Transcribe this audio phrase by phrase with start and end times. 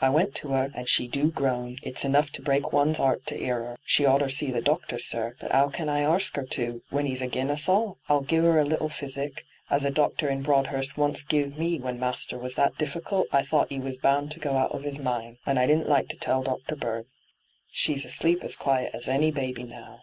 [0.00, 3.36] I went to 'er, and she do groan; it's enough to break one's 'art to
[3.38, 3.76] 'ear 'er.
[3.84, 7.20] She oughter see the doctor, sir, but 'ow can I arsk 'er to, when he's
[7.20, 7.98] s^in us all?
[8.08, 12.00] I've giv 'er a little physic, as a doctor in Broadhurst once giv me when
[12.00, 15.36] master was that diflScult I thought 'e was bound to go out of 'is mind,
[15.44, 16.74] and I didn't like to tell Dr.
[16.74, 17.04] Bird.
[17.70, 20.00] She's asleep as quiet as any baby now.